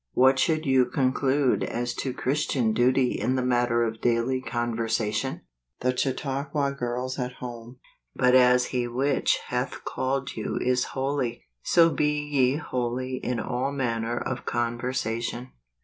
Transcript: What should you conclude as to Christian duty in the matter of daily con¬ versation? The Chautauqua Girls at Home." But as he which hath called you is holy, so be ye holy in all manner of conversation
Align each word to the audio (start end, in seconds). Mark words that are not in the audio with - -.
What 0.13 0.39
should 0.39 0.65
you 0.65 0.85
conclude 0.87 1.63
as 1.63 1.93
to 1.97 2.11
Christian 2.11 2.73
duty 2.73 3.11
in 3.11 3.35
the 3.35 3.45
matter 3.45 3.83
of 3.83 4.01
daily 4.01 4.41
con¬ 4.41 4.73
versation? 4.73 5.41
The 5.81 5.95
Chautauqua 5.95 6.71
Girls 6.71 7.19
at 7.19 7.33
Home." 7.33 7.77
But 8.15 8.33
as 8.33 8.65
he 8.73 8.87
which 8.87 9.37
hath 9.49 9.85
called 9.85 10.35
you 10.35 10.57
is 10.59 10.85
holy, 10.97 11.43
so 11.61 11.91
be 11.91 12.17
ye 12.19 12.55
holy 12.55 13.17
in 13.17 13.39
all 13.39 13.71
manner 13.71 14.17
of 14.17 14.43
conversation 14.43 15.51